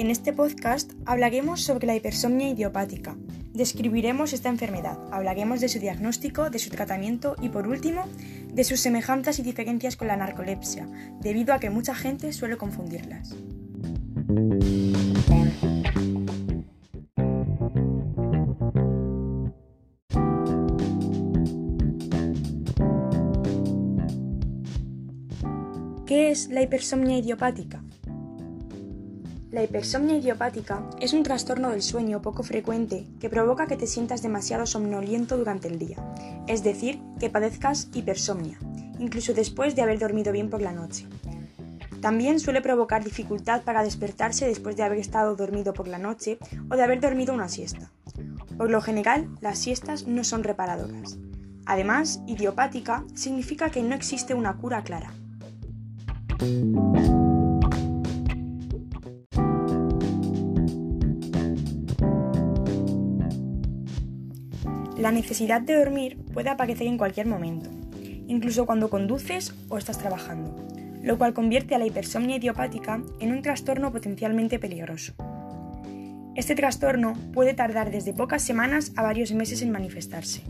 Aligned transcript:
En 0.00 0.10
este 0.10 0.32
podcast 0.32 0.92
hablaremos 1.04 1.60
sobre 1.60 1.86
la 1.86 1.94
hipersomnia 1.94 2.48
idiopática. 2.48 3.18
Describiremos 3.52 4.32
esta 4.32 4.48
enfermedad, 4.48 4.98
hablaremos 5.12 5.60
de 5.60 5.68
su 5.68 5.78
diagnóstico, 5.78 6.48
de 6.48 6.58
su 6.58 6.70
tratamiento 6.70 7.36
y 7.42 7.50
por 7.50 7.68
último, 7.68 8.06
de 8.50 8.64
sus 8.64 8.80
semejanzas 8.80 9.38
y 9.38 9.42
diferencias 9.42 9.96
con 9.96 10.08
la 10.08 10.16
narcolepsia, 10.16 10.88
debido 11.20 11.52
a 11.52 11.58
que 11.58 11.68
mucha 11.68 11.94
gente 11.94 12.32
suele 12.32 12.56
confundirlas. 12.56 13.36
¿Qué 26.06 26.30
es 26.30 26.48
la 26.48 26.62
hipersomnia 26.62 27.18
idiopática? 27.18 27.84
La 29.50 29.64
hipersomnia 29.64 30.16
idiopática 30.16 30.88
es 31.00 31.12
un 31.12 31.24
trastorno 31.24 31.70
del 31.70 31.82
sueño 31.82 32.22
poco 32.22 32.44
frecuente 32.44 33.06
que 33.18 33.28
provoca 33.28 33.66
que 33.66 33.76
te 33.76 33.88
sientas 33.88 34.22
demasiado 34.22 34.64
somnoliento 34.64 35.36
durante 35.36 35.66
el 35.66 35.76
día, 35.76 35.96
es 36.46 36.62
decir, 36.62 37.00
que 37.18 37.30
padezcas 37.30 37.88
hipersomnia, 37.92 38.60
incluso 39.00 39.34
después 39.34 39.74
de 39.74 39.82
haber 39.82 39.98
dormido 39.98 40.30
bien 40.30 40.50
por 40.50 40.62
la 40.62 40.70
noche. 40.70 41.08
También 42.00 42.38
suele 42.38 42.62
provocar 42.62 43.02
dificultad 43.02 43.62
para 43.62 43.82
despertarse 43.82 44.46
después 44.46 44.76
de 44.76 44.84
haber 44.84 44.98
estado 44.98 45.34
dormido 45.34 45.74
por 45.74 45.88
la 45.88 45.98
noche 45.98 46.38
o 46.70 46.76
de 46.76 46.84
haber 46.84 47.00
dormido 47.00 47.34
una 47.34 47.48
siesta. 47.48 47.90
Por 48.56 48.70
lo 48.70 48.80
general, 48.80 49.28
las 49.40 49.58
siestas 49.58 50.06
no 50.06 50.22
son 50.22 50.44
reparadoras. 50.44 51.18
Además, 51.66 52.22
idiopática 52.28 53.04
significa 53.14 53.70
que 53.70 53.82
no 53.82 53.96
existe 53.96 54.32
una 54.32 54.56
cura 54.56 54.84
clara. 54.84 55.12
La 65.00 65.12
necesidad 65.12 65.62
de 65.62 65.76
dormir 65.76 66.18
puede 66.34 66.50
aparecer 66.50 66.86
en 66.86 66.98
cualquier 66.98 67.26
momento, 67.26 67.70
incluso 68.28 68.66
cuando 68.66 68.90
conduces 68.90 69.54
o 69.70 69.78
estás 69.78 69.96
trabajando, 69.96 70.54
lo 71.02 71.16
cual 71.16 71.32
convierte 71.32 71.74
a 71.74 71.78
la 71.78 71.86
hipersomnia 71.86 72.36
idiopática 72.36 73.02
en 73.18 73.32
un 73.32 73.40
trastorno 73.40 73.92
potencialmente 73.92 74.58
peligroso. 74.58 75.14
Este 76.36 76.54
trastorno 76.54 77.14
puede 77.32 77.54
tardar 77.54 77.90
desde 77.90 78.12
pocas 78.12 78.42
semanas 78.42 78.92
a 78.94 79.02
varios 79.02 79.32
meses 79.32 79.62
en 79.62 79.70
manifestarse. 79.70 80.42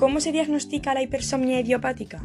¿Cómo 0.00 0.18
se 0.20 0.32
diagnostica 0.32 0.94
la 0.94 1.02
hipersomnia 1.02 1.60
idiopática? 1.60 2.22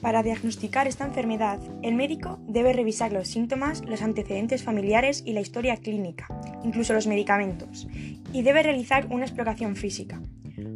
Para 0.00 0.24
diagnosticar 0.24 0.88
esta 0.88 1.06
enfermedad, 1.06 1.60
el 1.84 1.94
médico 1.94 2.40
debe 2.48 2.72
revisar 2.72 3.12
los 3.12 3.28
síntomas, 3.28 3.84
los 3.84 4.02
antecedentes 4.02 4.64
familiares 4.64 5.22
y 5.24 5.32
la 5.32 5.40
historia 5.40 5.76
clínica, 5.76 6.26
incluso 6.64 6.92
los 6.92 7.06
medicamentos, 7.06 7.86
y 8.32 8.42
debe 8.42 8.64
realizar 8.64 9.06
una 9.10 9.26
exploración 9.26 9.76
física. 9.76 10.20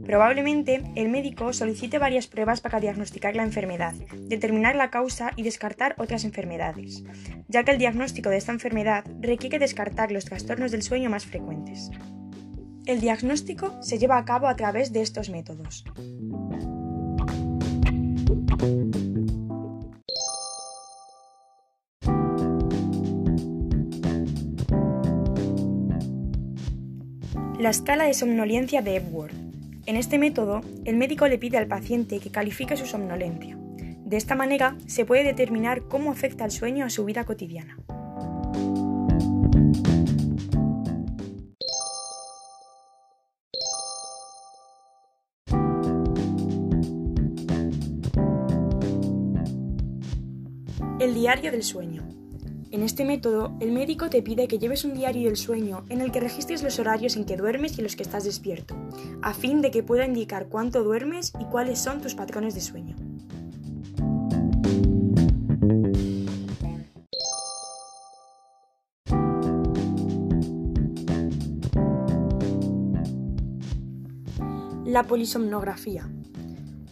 Probablemente 0.07 0.81
el 0.95 1.09
médico 1.09 1.53
solicite 1.53 1.99
varias 1.99 2.29
pruebas 2.29 2.61
para 2.61 2.79
diagnosticar 2.79 3.35
la 3.35 3.43
enfermedad, 3.43 3.95
determinar 4.29 4.77
la 4.77 4.91
causa 4.91 5.33
y 5.35 5.43
descartar 5.43 5.97
otras 5.99 6.23
enfermedades, 6.25 7.03
ya 7.49 7.65
que 7.65 7.73
el 7.73 7.79
diagnóstico 7.79 8.31
de 8.31 8.37
esta 8.37 8.53
enfermedad 8.53 9.05
requiere 9.19 9.59
descartar 9.59 10.13
los 10.13 10.25
trastornos 10.25 10.71
del 10.71 10.83
sueño 10.83 11.11
más 11.11 11.27
frecuentes. 11.27 11.91
El 12.85 13.01
diagnóstico 13.01 13.81
se 13.81 13.97
lleva 13.99 14.19
a 14.19 14.25
cabo 14.25 14.49
a 14.49 14.57
través 14.57 14.93
de 14.93 15.03
estos 15.03 15.31
métodos. 15.31 15.85
La 27.61 27.71
escala 27.71 28.05
de 28.05 28.15
somnolencia 28.15 28.83
de 28.83 28.97
Epworth. 28.97 29.33
En 29.87 29.95
este 29.95 30.19
método, 30.19 30.63
el 30.85 30.97
médico 30.97 31.29
le 31.29 31.39
pide 31.39 31.59
al 31.59 31.69
paciente 31.69 32.19
que 32.19 32.31
califique 32.31 32.77
su 32.77 32.87
somnolencia. 32.87 33.57
De 34.05 34.17
esta 34.17 34.35
manera, 34.35 34.77
se 34.87 35.05
puede 35.05 35.23
determinar 35.23 35.83
cómo 35.83 36.11
afecta 36.11 36.45
el 36.45 36.51
sueño 36.51 36.85
a 36.85 36.91
su 36.91 37.05
vida 37.05 37.25
cotidiana. 37.25 37.77
El 51.03 51.15
diario 51.15 51.51
del 51.51 51.65
sueño. 51.65 52.05
En 52.71 52.85
este 52.85 53.05
método, 53.05 53.57
el 53.59 53.73
médico 53.73 54.09
te 54.09 54.23
pide 54.23 54.47
que 54.47 54.61
lleves 54.61 54.85
un 54.85 54.95
diario 54.95 55.27
del 55.27 55.37
sueño 55.37 55.85
en 55.89 56.01
el 56.01 56.13
que 56.13 56.21
registres 56.21 56.63
los 56.63 56.79
horarios 56.79 57.17
en 57.17 57.25
que 57.25 57.37
duermes 57.37 57.73
y 57.73 57.81
en 57.81 57.83
los 57.83 57.97
que 57.97 58.05
estás 58.05 58.23
despierto, 58.23 58.77
a 59.21 59.35
fin 59.35 59.63
de 59.63 59.73
que 59.73 59.83
pueda 59.83 60.07
indicar 60.07 60.47
cuánto 60.47 60.85
duermes 60.85 61.33
y 61.41 61.45
cuáles 61.47 61.81
son 61.81 62.01
tus 62.01 62.15
patrones 62.15 62.55
de 62.55 62.61
sueño. 62.61 62.95
La 74.87 75.03
polisomnografía. 75.09 76.09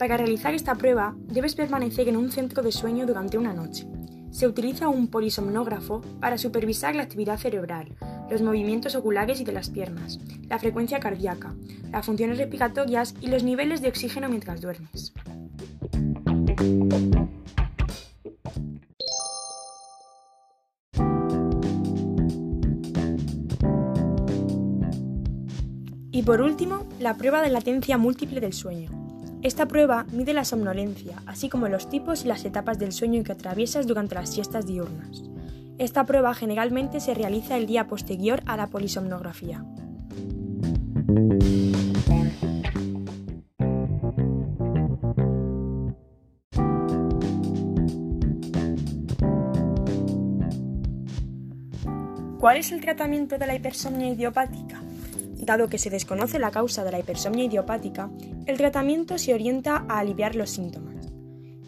Para 0.00 0.16
realizar 0.16 0.52
esta 0.54 0.74
prueba, 0.74 1.14
debes 1.28 1.54
permanecer 1.54 2.08
en 2.08 2.16
un 2.16 2.32
centro 2.32 2.64
de 2.64 2.72
sueño 2.72 3.06
durante 3.06 3.38
una 3.38 3.52
noche. 3.52 3.86
Se 4.30 4.46
utiliza 4.46 4.88
un 4.88 5.08
polisomnógrafo 5.08 6.02
para 6.20 6.38
supervisar 6.38 6.94
la 6.94 7.02
actividad 7.02 7.38
cerebral, 7.38 7.96
los 8.30 8.42
movimientos 8.42 8.94
oculares 8.94 9.40
y 9.40 9.44
de 9.44 9.52
las 9.52 9.70
piernas, 9.70 10.20
la 10.48 10.58
frecuencia 10.58 11.00
cardíaca, 11.00 11.54
las 11.90 12.06
funciones 12.06 12.38
respiratorias 12.38 13.14
y 13.20 13.26
los 13.26 13.42
niveles 13.42 13.82
de 13.82 13.88
oxígeno 13.88 14.28
mientras 14.28 14.60
duermes. 14.60 15.12
Y 26.12 26.22
por 26.22 26.42
último, 26.42 26.86
la 26.98 27.16
prueba 27.16 27.40
de 27.42 27.50
latencia 27.50 27.96
múltiple 27.96 28.40
del 28.40 28.52
sueño. 28.52 29.09
Esta 29.42 29.66
prueba 29.66 30.04
mide 30.12 30.34
la 30.34 30.44
somnolencia, 30.44 31.22
así 31.24 31.48
como 31.48 31.66
los 31.68 31.88
tipos 31.88 32.24
y 32.24 32.28
las 32.28 32.44
etapas 32.44 32.78
del 32.78 32.92
sueño 32.92 33.24
que 33.24 33.32
atraviesas 33.32 33.86
durante 33.86 34.14
las 34.14 34.28
siestas 34.28 34.66
diurnas. 34.66 35.22
Esta 35.78 36.04
prueba 36.04 36.34
generalmente 36.34 37.00
se 37.00 37.14
realiza 37.14 37.56
el 37.56 37.66
día 37.66 37.86
posterior 37.86 38.42
a 38.44 38.58
la 38.58 38.66
polisomnografía. 38.66 39.64
¿Cuál 52.38 52.58
es 52.58 52.72
el 52.72 52.82
tratamiento 52.82 53.38
de 53.38 53.46
la 53.46 53.54
hipersomnia 53.54 54.08
idiopática? 54.08 54.82
Dado 55.42 55.68
que 55.68 55.78
se 55.78 55.90
desconoce 55.90 56.38
la 56.38 56.50
causa 56.50 56.84
de 56.84 56.92
la 56.92 56.98
hipersomnia 56.98 57.44
idiopática, 57.44 58.10
el 58.46 58.58
tratamiento 58.58 59.18
se 59.18 59.34
orienta 59.34 59.84
a 59.88 59.98
aliviar 59.98 60.36
los 60.36 60.50
síntomas. 60.50 61.08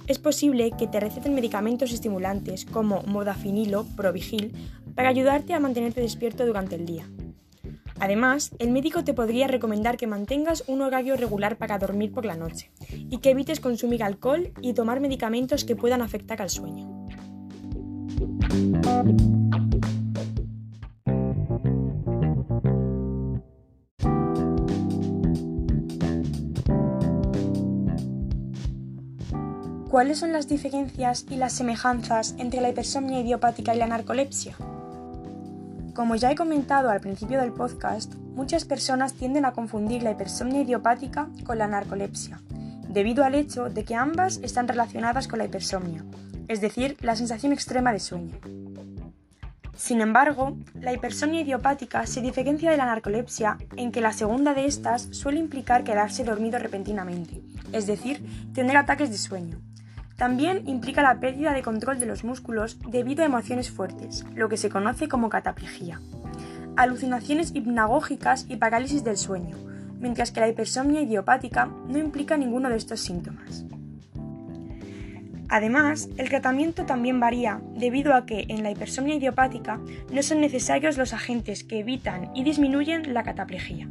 Es 0.06 0.18
posible 0.18 0.72
que 0.78 0.86
te 0.86 1.00
receten 1.00 1.34
medicamentos 1.34 1.92
estimulantes 1.92 2.66
como 2.66 3.02
modafinilo, 3.02 3.86
provigil, 3.96 4.52
para 4.94 5.08
ayudarte 5.08 5.54
a 5.54 5.60
mantenerte 5.60 6.00
despierto 6.00 6.44
durante 6.44 6.74
el 6.74 6.86
día. 6.86 7.08
Además, 7.98 8.50
el 8.58 8.70
médico 8.70 9.04
te 9.04 9.14
podría 9.14 9.46
recomendar 9.46 9.96
que 9.96 10.08
mantengas 10.08 10.64
un 10.66 10.82
horario 10.82 11.16
regular 11.16 11.56
para 11.56 11.78
dormir 11.78 12.12
por 12.12 12.24
la 12.24 12.36
noche 12.36 12.72
y 12.90 13.18
que 13.18 13.30
evites 13.30 13.60
consumir 13.60 14.02
alcohol 14.02 14.52
y 14.60 14.74
tomar 14.74 14.98
medicamentos 15.00 15.64
que 15.64 15.76
puedan 15.76 16.02
afectar 16.02 16.42
al 16.42 16.50
sueño. 16.50 17.06
¿Cuáles 29.92 30.20
son 30.20 30.32
las 30.32 30.48
diferencias 30.48 31.26
y 31.28 31.36
las 31.36 31.52
semejanzas 31.52 32.34
entre 32.38 32.62
la 32.62 32.70
hipersomnia 32.70 33.20
idiopática 33.20 33.74
y 33.74 33.78
la 33.78 33.86
narcolepsia? 33.86 34.56
Como 35.94 36.16
ya 36.16 36.30
he 36.30 36.34
comentado 36.34 36.88
al 36.88 37.02
principio 37.02 37.38
del 37.38 37.52
podcast, 37.52 38.14
muchas 38.14 38.64
personas 38.64 39.12
tienden 39.12 39.44
a 39.44 39.52
confundir 39.52 40.02
la 40.02 40.12
hipersomnia 40.12 40.62
idiopática 40.62 41.28
con 41.44 41.58
la 41.58 41.68
narcolepsia, 41.68 42.40
debido 42.88 43.22
al 43.22 43.34
hecho 43.34 43.68
de 43.68 43.84
que 43.84 43.94
ambas 43.94 44.38
están 44.42 44.66
relacionadas 44.66 45.28
con 45.28 45.40
la 45.40 45.44
hipersomnia, 45.44 46.06
es 46.48 46.62
decir, 46.62 46.96
la 47.02 47.14
sensación 47.14 47.52
extrema 47.52 47.92
de 47.92 48.00
sueño. 48.00 48.38
Sin 49.76 50.00
embargo, 50.00 50.56
la 50.72 50.94
hipersomnia 50.94 51.42
idiopática 51.42 52.06
se 52.06 52.22
diferencia 52.22 52.70
de 52.70 52.78
la 52.78 52.86
narcolepsia 52.86 53.58
en 53.76 53.92
que 53.92 54.00
la 54.00 54.14
segunda 54.14 54.54
de 54.54 54.64
estas 54.64 55.02
suele 55.10 55.38
implicar 55.38 55.84
quedarse 55.84 56.24
dormido 56.24 56.58
repentinamente, 56.58 57.42
es 57.72 57.86
decir, 57.86 58.24
tener 58.54 58.78
ataques 58.78 59.10
de 59.10 59.18
sueño. 59.18 59.60
También 60.22 60.62
implica 60.68 61.02
la 61.02 61.18
pérdida 61.18 61.52
de 61.52 61.62
control 61.62 61.98
de 61.98 62.06
los 62.06 62.22
músculos 62.22 62.78
debido 62.88 63.24
a 63.24 63.26
emociones 63.26 63.72
fuertes, 63.72 64.24
lo 64.36 64.48
que 64.48 64.56
se 64.56 64.70
conoce 64.70 65.08
como 65.08 65.28
cataplejía, 65.28 66.00
alucinaciones 66.76 67.50
hipnagógicas 67.56 68.46
y 68.48 68.54
parálisis 68.54 69.02
del 69.02 69.16
sueño, 69.16 69.56
mientras 69.98 70.30
que 70.30 70.38
la 70.38 70.48
hipersomnia 70.48 71.00
idiopática 71.02 71.68
no 71.88 71.98
implica 71.98 72.36
ninguno 72.36 72.68
de 72.68 72.76
estos 72.76 73.00
síntomas. 73.00 73.64
Además, 75.48 76.08
el 76.16 76.28
tratamiento 76.28 76.86
también 76.86 77.18
varía 77.18 77.60
debido 77.74 78.14
a 78.14 78.24
que 78.24 78.46
en 78.48 78.62
la 78.62 78.70
hipersomnia 78.70 79.16
idiopática 79.16 79.80
no 80.12 80.22
son 80.22 80.40
necesarios 80.40 80.98
los 80.98 81.14
agentes 81.14 81.64
que 81.64 81.80
evitan 81.80 82.30
y 82.32 82.44
disminuyen 82.44 83.12
la 83.12 83.24
cataplejía. 83.24 83.88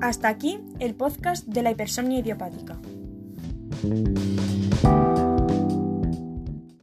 Hasta 0.00 0.28
aquí 0.28 0.60
el 0.78 0.94
podcast 0.94 1.46
de 1.46 1.62
la 1.62 1.70
hipersomnia 1.70 2.20
idiopática. 2.20 2.78